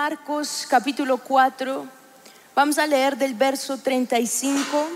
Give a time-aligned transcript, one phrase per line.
[0.00, 1.84] Marcos capítulo 4.
[2.54, 4.88] Vamos a leer del verso 35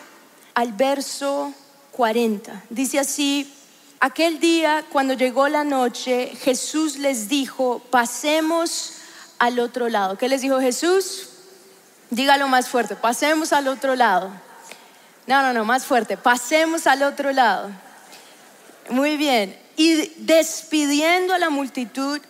[0.54, 1.52] al verso
[1.90, 2.62] 40.
[2.70, 3.52] Dice así,
[3.98, 8.92] aquel día cuando llegó la noche, Jesús les dijo, pasemos
[9.40, 10.16] al otro lado.
[10.16, 11.30] ¿Qué les dijo Jesús?
[12.10, 14.30] Dígalo más fuerte, pasemos al otro lado.
[15.26, 17.70] No, no, no, más fuerte, pasemos al otro lado.
[18.88, 19.58] Muy bien.
[19.76, 22.20] Y despidiendo a la multitud,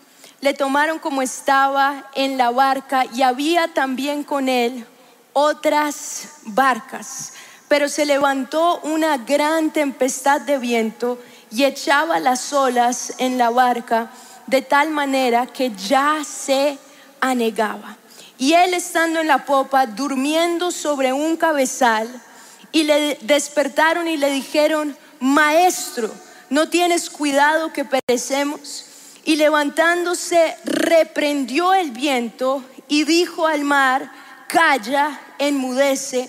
[0.43, 4.85] le tomaron como estaba en la barca y había también con él
[5.33, 7.33] otras barcas.
[7.69, 11.19] Pero se levantó una gran tempestad de viento
[11.53, 14.11] y echaba las olas en la barca
[14.49, 16.77] de tal manera que ya se
[17.21, 17.97] anegaba.
[18.36, 22.09] Y él estando en la popa, durmiendo sobre un cabezal,
[22.72, 26.11] y le despertaron y le dijeron, maestro,
[26.50, 28.86] ¿no tienes cuidado que perecemos?
[29.25, 34.12] Y levantándose, reprendió el viento y dijo al mar,
[34.48, 36.28] calla, enmudece.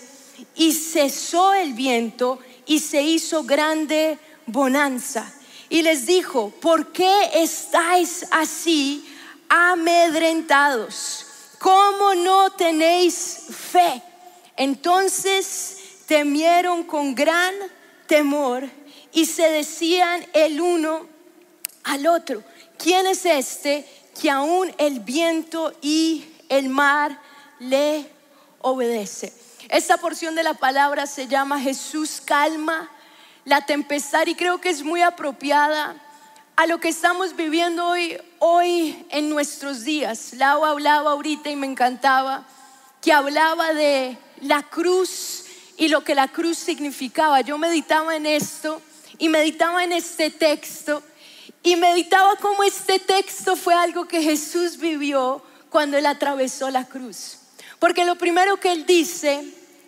[0.56, 5.34] Y cesó el viento y se hizo grande bonanza.
[5.70, 9.04] Y les dijo, ¿por qué estáis así
[9.50, 11.26] amedrentados?
[11.58, 14.04] ¿Cómo no tenéis fe?
[14.56, 17.56] Entonces temieron con gran
[18.06, 18.70] temor
[19.12, 21.08] y se decían el uno
[21.84, 22.44] al otro,
[22.84, 23.88] ¿quién es este
[24.22, 27.18] que aún el viento y el mar
[27.60, 28.06] le
[28.60, 29.34] obedece?
[29.70, 32.92] Esta porción de la palabra se llama Jesús calma
[33.46, 35.96] la tempestad y creo que es muy apropiada
[36.58, 40.34] a lo que estamos viviendo hoy, hoy en nuestros días.
[40.34, 42.46] Lau hablaba ahorita y me encantaba
[43.02, 45.46] que hablaba de la cruz
[45.78, 47.42] y lo que la cruz significaba.
[47.42, 48.82] Yo meditaba en esto
[49.18, 51.02] y meditaba en este texto
[51.64, 57.38] y meditaba cómo este texto fue algo que Jesús vivió cuando él atravesó la cruz.
[57.80, 59.44] Porque lo primero que él dice,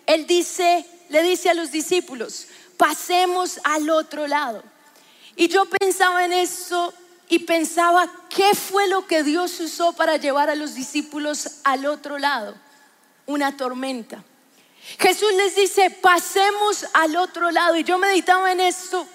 [0.06, 2.46] él dice, le dice a los discípulos,
[2.78, 4.62] pasemos al otro lado.
[5.36, 6.94] Y yo pensaba en eso
[7.28, 12.18] y pensaba, ¿qué fue lo que Dios usó para llevar a los discípulos al otro
[12.18, 12.54] lado?
[13.26, 14.24] Una tormenta.
[14.98, 17.76] Jesús les dice, pasemos al otro lado.
[17.76, 19.06] Y yo meditaba en esto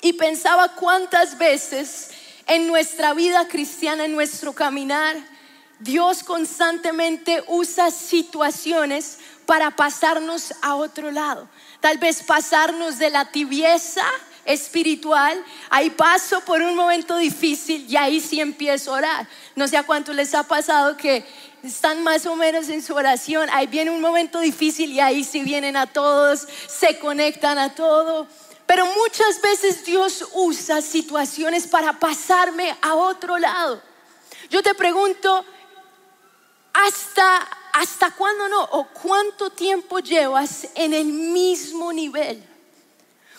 [0.00, 2.10] y pensaba cuántas veces
[2.46, 5.16] en nuestra vida cristiana, en nuestro caminar,
[5.80, 11.48] Dios constantemente usa situaciones para pasarnos a otro lado.
[11.80, 14.04] Tal vez pasarnos de la tibieza
[14.44, 15.38] espiritual,
[15.68, 19.28] ahí paso por un momento difícil y ahí sí empiezo a orar.
[19.54, 21.24] No sé a cuánto les ha pasado que
[21.62, 25.42] están más o menos en su oración, ahí viene un momento difícil y ahí sí
[25.42, 28.26] vienen a todos, se conectan a todo.
[28.68, 33.80] Pero muchas veces Dios usa situaciones para pasarme a otro lado.
[34.50, 35.42] Yo te pregunto,
[36.74, 38.62] ¿hasta, hasta cuándo no?
[38.64, 42.46] ¿O cuánto tiempo llevas en el mismo nivel?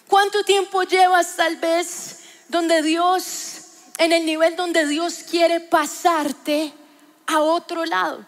[0.08, 3.62] ¿Cuánto tiempo llevas tal vez donde Dios,
[4.00, 6.74] en el nivel donde Dios quiere pasarte
[7.28, 8.26] a otro lado?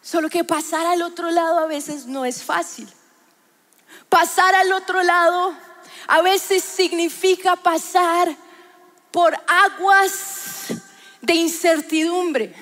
[0.00, 2.88] Solo que pasar al otro lado a veces no es fácil.
[4.08, 5.54] Pasar al otro lado
[6.10, 8.34] a veces significa pasar
[9.12, 10.72] por aguas
[11.20, 12.52] de incertidumbre.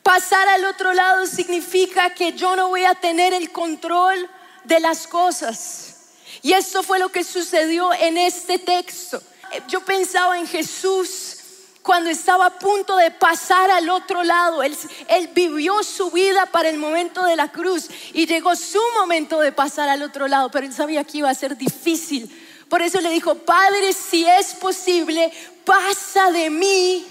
[0.00, 4.30] Pasar al otro lado significa que yo no voy a tener el control
[4.62, 5.96] de las cosas.
[6.40, 9.20] Y esto fue lo que sucedió en este texto.
[9.66, 11.38] Yo pensaba en Jesús
[11.82, 14.62] cuando estaba a punto de pasar al otro lado.
[14.62, 14.76] Él,
[15.08, 19.50] él, vivió su vida para el momento de la cruz y llegó su momento de
[19.50, 22.30] pasar al otro lado, pero él sabía que iba a ser difícil
[22.72, 25.30] por eso le dijo, Padre, si es posible,
[25.62, 27.06] pasa de mí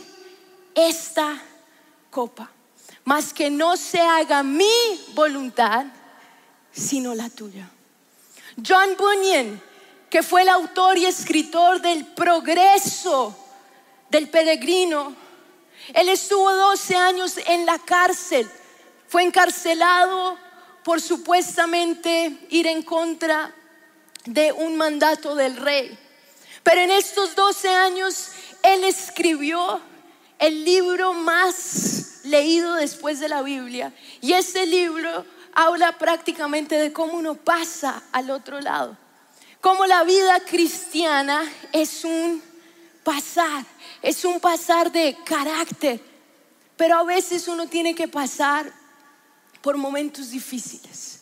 [0.73, 1.39] esta
[2.09, 2.49] copa.
[3.03, 4.65] Mas que no se haga mi
[5.13, 5.85] voluntad,
[6.71, 7.69] sino la tuya.
[8.67, 9.61] John Bunyan,
[10.09, 13.37] que fue el autor y escritor del progreso
[14.09, 15.15] del peregrino,
[15.93, 18.49] él estuvo 12 años en la cárcel,
[19.07, 20.39] fue encarcelado
[20.83, 23.53] por supuestamente ir en contra
[24.25, 25.97] de un mandato del rey.
[26.63, 28.29] Pero en estos 12 años
[28.63, 29.81] él escribió
[30.39, 33.93] el libro más leído después de la Biblia.
[34.21, 38.97] Y ese libro habla prácticamente de cómo uno pasa al otro lado.
[39.59, 42.41] Cómo la vida cristiana es un
[43.03, 43.65] pasar,
[44.01, 45.99] es un pasar de carácter.
[46.77, 48.71] Pero a veces uno tiene que pasar
[49.61, 51.21] por momentos difíciles.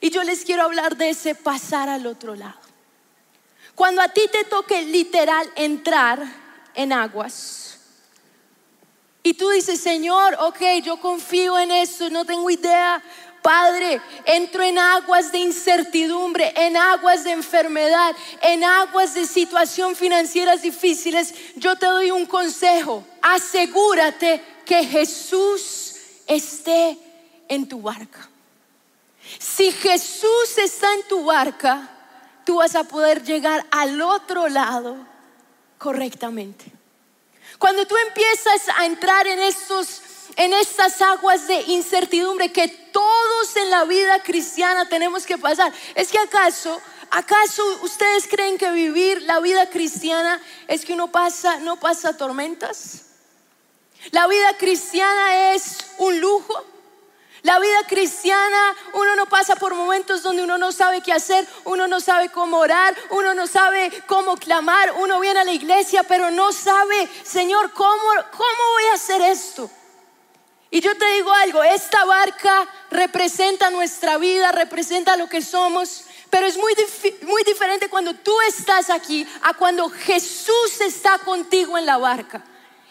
[0.00, 2.58] Y yo les quiero hablar de ese pasar al otro lado.
[3.74, 6.22] Cuando a ti te toque literal entrar
[6.74, 7.78] en aguas
[9.22, 13.02] Y tú dices, Señor, ok, yo confío en eso, no tengo idea.
[13.42, 20.62] Padre, entro en aguas de incertidumbre, en aguas de enfermedad, en aguas de situación financieras
[20.62, 21.34] difíciles.
[21.56, 23.04] Yo te doy un consejo.
[23.22, 25.96] Asegúrate que Jesús
[26.26, 26.98] esté
[27.48, 28.28] en tu barca.
[29.38, 31.88] Si Jesús está en tu barca,
[32.44, 34.96] tú vas a poder llegar al otro lado
[35.78, 36.64] correctamente.
[37.58, 40.02] Cuando tú empiezas a entrar en estos
[40.36, 46.08] en estas aguas de incertidumbre que todos en la vida cristiana tenemos que pasar, es
[46.08, 46.78] que acaso
[47.10, 53.06] ¿Acaso ustedes creen que vivir la vida cristiana es que uno pasa, no pasa tormentas?
[54.10, 56.64] La vida cristiana es un lujo.
[57.46, 61.86] La vida cristiana, uno no pasa por momentos donde uno no sabe qué hacer, uno
[61.86, 66.32] no sabe cómo orar, uno no sabe cómo clamar, uno viene a la iglesia, pero
[66.32, 68.02] no sabe, Señor, ¿cómo,
[68.32, 69.70] cómo voy a hacer esto?
[70.72, 76.48] Y yo te digo algo, esta barca representa nuestra vida, representa lo que somos, pero
[76.48, 76.74] es muy,
[77.22, 82.42] muy diferente cuando tú estás aquí a cuando Jesús está contigo en la barca.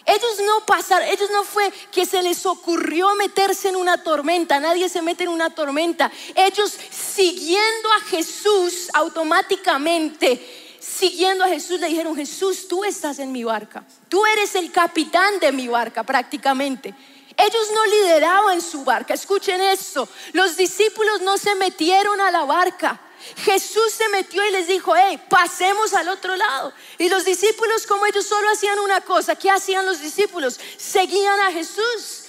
[0.05, 4.87] Ellos no pasaron, ellos no fue que se les ocurrió meterse en una tormenta, nadie
[4.87, 6.11] se mete en una tormenta.
[6.35, 13.43] Ellos siguiendo a Jesús automáticamente, siguiendo a Jesús le dijeron, Jesús, tú estás en mi
[13.43, 16.93] barca, tú eres el capitán de mi barca prácticamente.
[17.37, 23.01] Ellos no lideraban su barca, escuchen esto, los discípulos no se metieron a la barca,
[23.37, 26.73] Jesús se metió y les dijo, hey, pasemos al otro lado.
[26.97, 30.59] Y los discípulos, como ellos solo hacían una cosa, ¿qué hacían los discípulos?
[30.77, 32.25] Seguían a Jesús.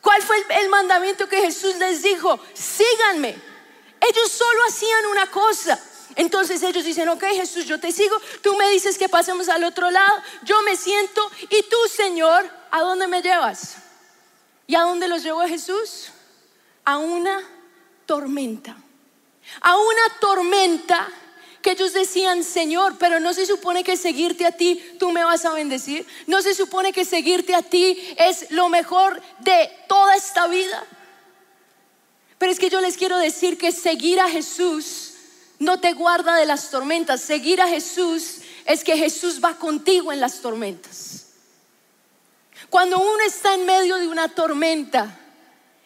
[0.00, 2.40] ¿Cuál fue el, mandamiento que Jesús les dijo?
[2.54, 3.36] Síganme.
[4.00, 5.78] Ellos solo hacían una cosa.
[6.16, 9.90] Entonces ellos dicen, ok Jesús, yo te sigo, tú me dices que pasemos al otro
[9.92, 13.76] lado, yo me siento y tú, Señor, ¿a dónde me llevas?
[14.66, 16.08] ¿Y a dónde los llevó Jesús?
[16.84, 17.40] A una
[18.06, 18.76] tormenta
[19.60, 21.08] a una tormenta
[21.62, 25.44] que ellos decían, Señor, pero no se supone que seguirte a ti tú me vas
[25.44, 26.06] a bendecir.
[26.26, 30.84] No se supone que seguirte a ti es lo mejor de toda esta vida.
[32.38, 35.12] Pero es que yo les quiero decir que seguir a Jesús
[35.58, 37.20] no te guarda de las tormentas.
[37.20, 41.26] Seguir a Jesús es que Jesús va contigo en las tormentas.
[42.70, 45.18] Cuando uno está en medio de una tormenta,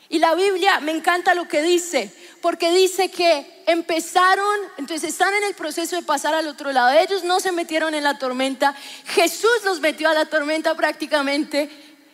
[0.08, 2.12] y la Biblia me encanta lo que dice,
[2.44, 6.90] porque dice que empezaron, entonces están en el proceso de pasar al otro lado.
[6.90, 8.76] Ellos no se metieron en la tormenta,
[9.06, 11.70] Jesús los metió a la tormenta prácticamente.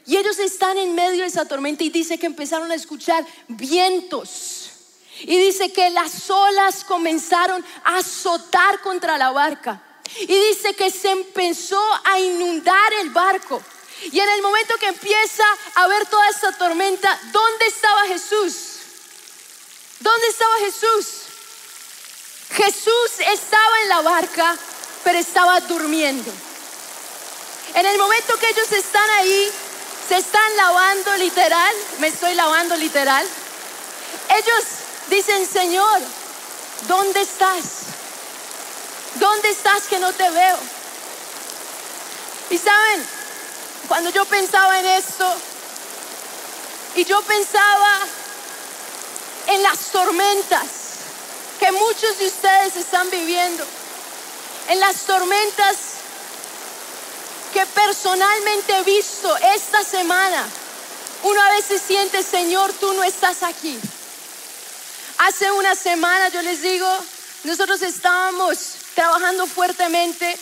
[0.06, 4.70] Y ellos están en medio de esa tormenta y dice que empezaron a escuchar vientos.
[5.22, 9.82] Y dice que las olas comenzaron a azotar contra la barca.
[10.20, 13.60] Y dice que se empezó a inundar el barco.
[14.12, 15.44] Y en el momento que empieza
[15.74, 18.69] a ver toda esta tormenta, ¿dónde estaba Jesús?
[20.00, 21.06] ¿Dónde estaba Jesús?
[22.52, 24.56] Jesús estaba en la barca,
[25.04, 26.32] pero estaba durmiendo.
[27.74, 29.50] En el momento que ellos están ahí,
[30.08, 33.26] se están lavando literal, me estoy lavando literal.
[34.30, 34.64] Ellos
[35.08, 36.00] dicen, Señor,
[36.88, 37.64] ¿dónde estás?
[39.16, 40.58] ¿Dónde estás que no te veo?
[42.50, 43.06] Y saben,
[43.86, 45.32] cuando yo pensaba en esto,
[46.96, 48.00] y yo pensaba
[49.50, 50.66] en las tormentas
[51.58, 53.66] que muchos de ustedes están viviendo,
[54.68, 55.76] en las tormentas
[57.52, 60.48] que personalmente he visto esta semana.
[61.22, 63.78] Uno a veces siente, Señor, tú no estás aquí.
[65.18, 66.88] Hace una semana, yo les digo,
[67.44, 68.58] nosotros estábamos
[68.94, 70.38] trabajando fuertemente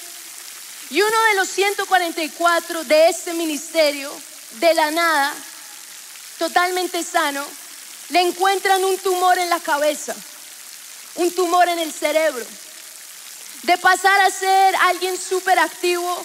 [0.90, 4.12] y uno de los 144 de este ministerio,
[4.52, 5.35] de la nada,
[6.38, 7.44] totalmente sano,
[8.11, 10.15] le encuentran un tumor en la cabeza,
[11.17, 12.45] un tumor en el cerebro.
[13.62, 16.25] De pasar a ser alguien súper activo,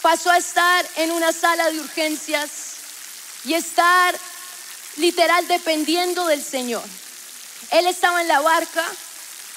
[0.00, 2.50] pasó a estar en una sala de urgencias
[3.44, 4.18] y estar
[4.96, 6.84] literal dependiendo del Señor.
[7.70, 8.84] Él estaba en la barca,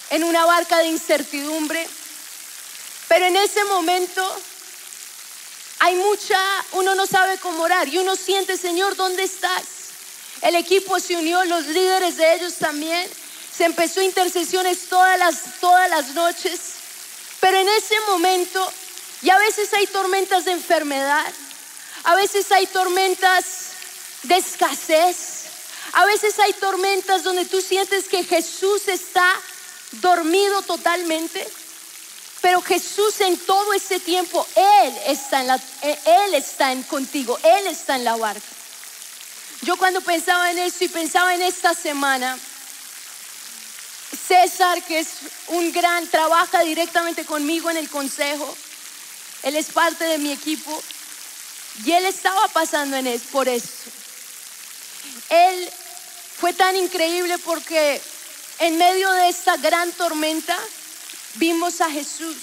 [0.10, 1.88] en una barca de incertidumbre,
[3.08, 4.42] pero en ese momento
[5.80, 6.40] hay mucha,
[6.74, 9.81] uno no sabe cómo orar y uno siente, Señor, ¿dónde estás?
[10.42, 13.08] El equipo se unió, los líderes de ellos también.
[13.56, 16.60] Se empezó intercesiones todas las, todas las noches.
[17.40, 18.72] Pero en ese momento,
[19.22, 21.32] y a veces hay tormentas de enfermedad,
[22.04, 23.46] a veces hay tormentas
[24.24, 25.16] de escasez,
[25.94, 29.28] a veces hay tormentas donde tú sientes que Jesús está
[29.94, 31.48] dormido totalmente.
[32.42, 37.68] Pero Jesús en todo ese tiempo, Él está, en la, Él está en contigo, Él
[37.68, 38.61] está en la barca.
[39.62, 42.38] Yo cuando pensaba en eso y pensaba en esta semana,
[44.28, 45.08] César, que es
[45.48, 48.56] un gran, trabaja directamente conmigo en el consejo,
[49.44, 50.82] él es parte de mi equipo
[51.86, 53.68] y él estaba pasando en es, por eso.
[55.30, 55.70] Él
[56.40, 58.02] fue tan increíble porque
[58.60, 60.58] en medio de esta gran tormenta
[61.36, 62.38] vimos a Jesús.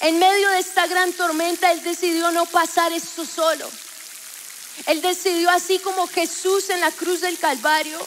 [0.00, 3.70] En medio de esta gran tormenta Él decidió no pasar esto solo.
[4.86, 7.98] Él decidió así como Jesús en la cruz del Calvario.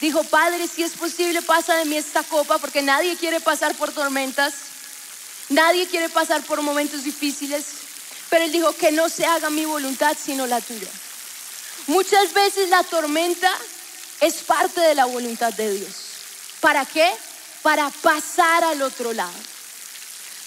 [0.00, 3.92] Dijo, Padre, si es posible, pasa de mí esta copa, porque nadie quiere pasar por
[3.92, 4.52] tormentas,
[5.48, 7.64] nadie quiere pasar por momentos difíciles,
[8.28, 10.88] pero Él dijo, que no se haga mi voluntad, sino la tuya.
[11.86, 13.50] Muchas veces la tormenta
[14.20, 15.92] es parte de la voluntad de Dios.
[16.60, 17.10] ¿Para qué?
[17.62, 19.32] Para pasar al otro lado.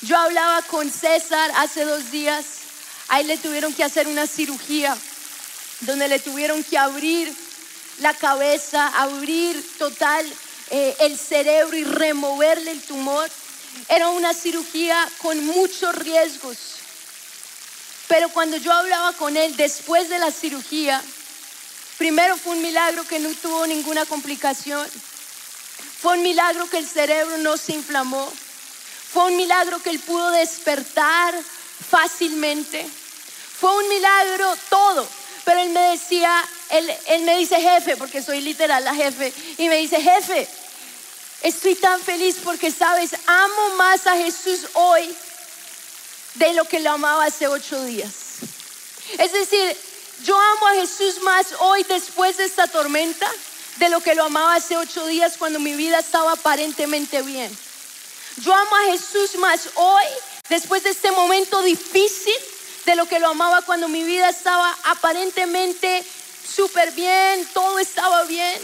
[0.01, 2.45] Yo hablaba con César hace dos días,
[3.07, 4.97] a él le tuvieron que hacer una cirugía
[5.85, 7.33] donde le tuvieron que abrir
[7.99, 10.25] la cabeza, abrir total
[10.71, 13.29] eh, el cerebro y removerle el tumor.
[13.89, 16.57] Era una cirugía con muchos riesgos.
[18.07, 21.01] Pero cuando yo hablaba con él después de la cirugía,
[21.97, 24.85] Primero fue un milagro que no tuvo ninguna complicación.
[26.01, 28.31] Fue un milagro que el cerebro no se inflamó.
[29.13, 31.33] Fue un milagro que él pudo despertar
[31.89, 32.85] fácilmente.
[33.59, 35.07] Fue un milagro todo.
[35.45, 39.69] Pero él me decía, él, él me dice jefe, porque soy literal la jefe, y
[39.69, 40.47] me dice jefe,
[41.43, 45.15] estoy tan feliz porque sabes, amo más a Jesús hoy
[46.33, 48.11] de lo que lo amaba hace ocho días.
[49.19, 49.77] Es decir,
[50.23, 53.29] yo amo a Jesús más hoy después de esta tormenta
[53.77, 57.55] de lo que lo amaba hace ocho días cuando mi vida estaba aparentemente bien.
[58.37, 60.05] Yo amo a Jesús más hoy
[60.49, 62.33] después de este momento difícil
[62.85, 66.03] de lo que lo amaba cuando mi vida estaba aparentemente
[66.47, 68.59] súper bien, todo estaba bien.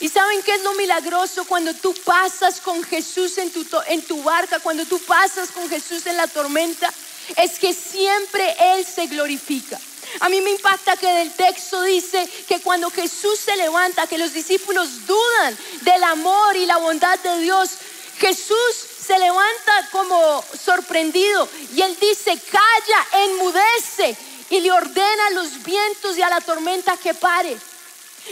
[0.00, 4.22] Y saben qué es lo milagroso cuando tú pasas con Jesús en tu, en tu
[4.22, 6.92] barca, cuando tú pasas con Jesús en la tormenta,
[7.36, 9.78] es que siempre Él se glorifica.
[10.20, 14.32] A mí me impacta que del texto dice que cuando Jesús se levanta, que los
[14.32, 17.70] discípulos dudan del amor y la bondad de Dios,
[18.18, 24.16] Jesús se levanta como sorprendido y él dice, calla, enmudece
[24.50, 27.56] y le ordena a los vientos y a la tormenta que pare.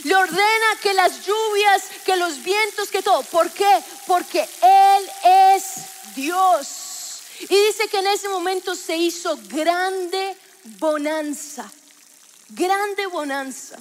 [0.05, 3.23] Le ordena que las lluvias, que los vientos, que todo.
[3.25, 3.83] ¿Por qué?
[4.07, 7.23] Porque Él es Dios.
[7.41, 10.37] Y dice que en ese momento se hizo grande
[10.79, 11.71] bonanza,
[12.51, 13.79] grande bonanza.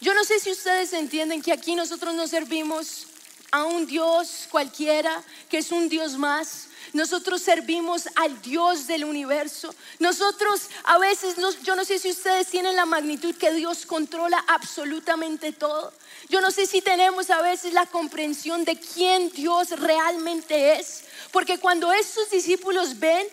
[0.00, 3.06] Yo no sé si ustedes entienden que aquí nosotros no servimos
[3.50, 6.68] a un Dios cualquiera, que es un Dios más.
[6.92, 9.74] Nosotros servimos al Dios del universo.
[9.98, 15.52] Nosotros a veces, yo no sé si ustedes tienen la magnitud que Dios controla absolutamente
[15.52, 15.92] todo.
[16.28, 21.04] Yo no sé si tenemos a veces la comprensión de quién Dios realmente es.
[21.32, 23.26] Porque cuando estos discípulos ven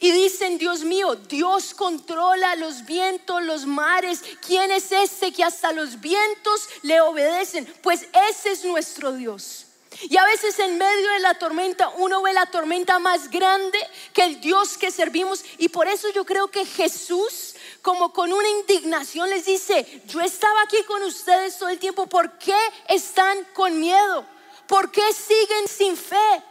[0.00, 4.22] y dicen, Dios mío, Dios controla los vientos, los mares.
[4.46, 7.66] ¿Quién es ese que hasta los vientos le obedecen?
[7.82, 9.66] Pues ese es nuestro Dios.
[10.02, 13.78] Y a veces en medio de la tormenta uno ve la tormenta más grande
[14.12, 15.44] que el Dios que servimos.
[15.58, 20.62] Y por eso yo creo que Jesús, como con una indignación, les dice, yo estaba
[20.62, 22.56] aquí con ustedes todo el tiempo, ¿por qué
[22.88, 24.24] están con miedo?
[24.68, 26.42] ¿Por qué siguen sin fe?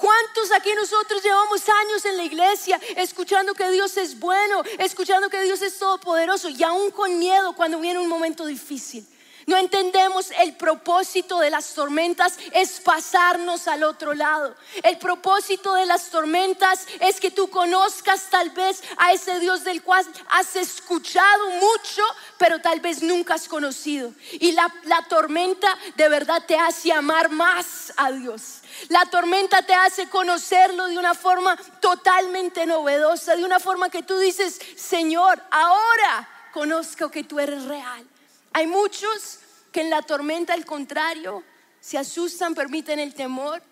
[0.00, 5.42] ¿Cuántos aquí nosotros llevamos años en la iglesia escuchando que Dios es bueno, escuchando que
[5.42, 9.06] Dios es todopoderoso y aún con miedo cuando viene un momento difícil?
[9.46, 14.54] No entendemos el propósito de las tormentas es pasarnos al otro lado.
[14.82, 19.82] El propósito de las tormentas es que tú conozcas tal vez a ese Dios del
[19.82, 22.02] cual has escuchado mucho,
[22.38, 24.14] pero tal vez nunca has conocido.
[24.32, 28.59] Y la, la tormenta de verdad te hace amar más a Dios.
[28.88, 34.18] La tormenta te hace conocerlo de una forma totalmente novedosa, de una forma que tú
[34.18, 38.06] dices, Señor, ahora conozco que tú eres real.
[38.52, 39.40] Hay muchos
[39.72, 41.44] que en la tormenta, al contrario,
[41.80, 43.62] se asustan, permiten el temor.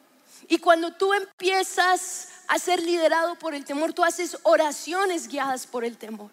[0.49, 5.85] Y cuando tú empiezas a ser liderado por el temor, tú haces oraciones guiadas por
[5.85, 6.31] el temor.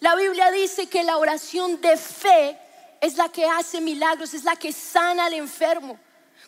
[0.00, 2.58] La Biblia dice que la oración de fe
[3.00, 5.98] es la que hace milagros, es la que sana al enfermo.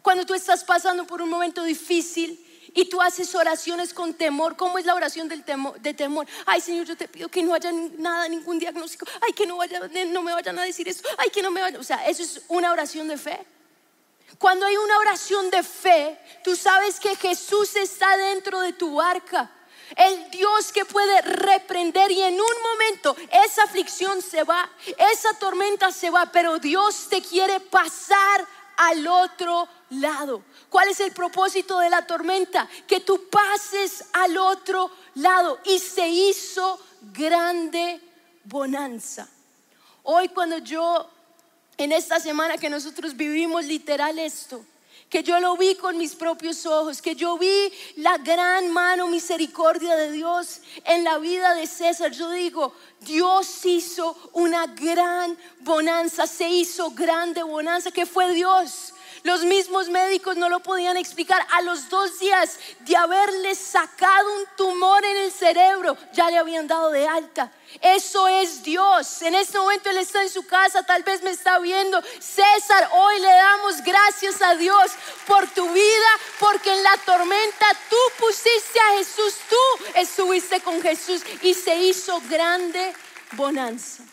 [0.03, 2.43] Cuando tú estás pasando por un momento difícil,
[2.76, 4.55] y tú haces oraciones con temor.
[4.55, 6.26] ¿Cómo es la oración del temor, de temor?
[6.45, 9.07] Ay, Señor, yo te pido que no haya nada, ningún diagnóstico.
[9.26, 11.03] Ay, que no, vaya, no me vayan a decir eso.
[11.17, 11.81] Ay, que no me vayan.
[11.81, 13.47] O sea, eso es una oración de fe.
[14.38, 19.50] Cuando hay una oración de fe, tú sabes que Jesús está dentro de tu barca.
[19.97, 24.69] El Dios que puede reprender y en un momento esa aflicción se va,
[25.12, 30.42] esa tormenta se va, pero Dios te quiere pasar al otro lado.
[30.68, 32.68] ¿Cuál es el propósito de la tormenta?
[32.87, 35.59] Que tú pases al otro lado.
[35.64, 36.80] Y se hizo
[37.12, 38.00] grande
[38.45, 39.28] bonanza.
[40.02, 41.11] Hoy cuando yo,
[41.76, 44.64] en esta semana que nosotros vivimos literal esto,
[45.08, 49.94] que yo lo vi con mis propios ojos, que yo vi la gran mano misericordia
[49.96, 52.10] de Dios en la vida de César.
[52.10, 58.92] Yo digo, Dios hizo una gran bonanza, se hizo grande bonanza, que fue Dios.
[59.26, 61.45] Los mismos médicos no lo podían explicar.
[61.50, 66.68] A los dos días de haberle sacado un tumor en el cerebro, ya le habían
[66.68, 67.50] dado de alta.
[67.83, 69.23] Eso es Dios.
[69.23, 72.00] En este momento Él está en su casa, tal vez me está viendo.
[72.21, 74.92] César, hoy le damos gracias a Dios
[75.26, 81.23] por tu vida, porque en la tormenta tú pusiste a Jesús, tú estuviste con Jesús
[81.42, 82.95] y se hizo grande
[83.33, 84.04] bonanza.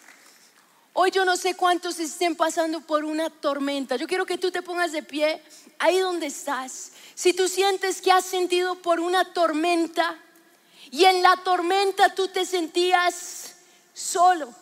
[0.95, 3.95] Hoy yo no sé cuántos estén pasando por una tormenta.
[3.95, 5.41] Yo quiero que tú te pongas de pie
[5.79, 6.91] ahí donde estás.
[7.15, 10.19] Si tú sientes que has sentido por una tormenta
[10.91, 13.55] y en la tormenta tú te sentías
[13.91, 14.53] solo.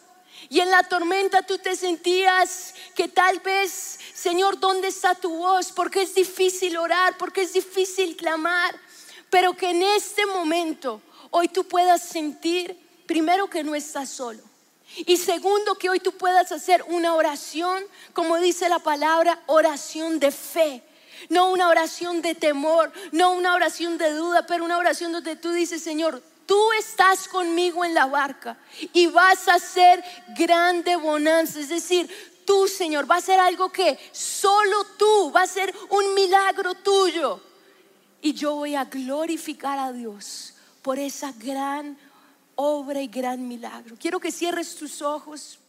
[0.49, 5.73] Y en la tormenta tú te sentías que tal vez, Señor, ¿dónde está tu voz?
[5.73, 8.73] Porque es difícil orar, porque es difícil clamar.
[9.29, 14.50] Pero que en este momento hoy tú puedas sentir, primero, que no estás solo.
[14.97, 17.83] Y segundo, que hoy tú puedas hacer una oración,
[18.13, 20.83] como dice la palabra, oración de fe.
[21.29, 25.51] No una oración de temor, no una oración de duda, pero una oración donde tú
[25.51, 28.57] dices, Señor, tú estás conmigo en la barca
[28.91, 30.03] y vas a hacer
[30.35, 31.59] grande bonanza.
[31.59, 32.09] Es decir,
[32.45, 37.39] tú, Señor, va a ser algo que solo tú, va a ser un milagro tuyo.
[38.21, 41.97] Y yo voy a glorificar a Dios por esa gran
[42.61, 43.95] obra y gran milagro.
[43.99, 45.60] Quiero que cierres tus ojos.